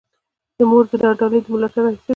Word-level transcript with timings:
د 0.57 0.59
مور 0.69 0.85
دا 1.01 1.09
ډالۍ 1.19 1.39
د 1.43 1.47
ملاتړ 1.53 1.83
حیثیت 1.91 2.05
لري. 2.07 2.07